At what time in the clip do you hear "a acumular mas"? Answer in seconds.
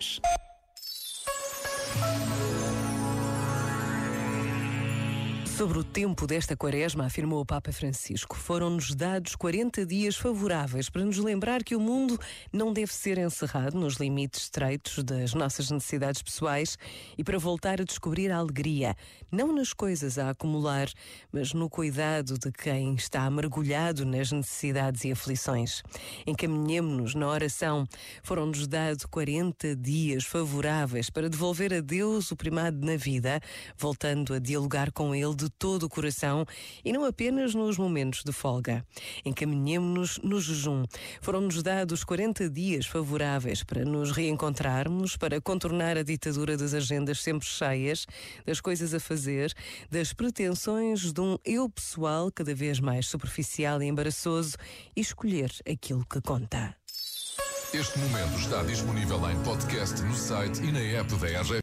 20.18-21.52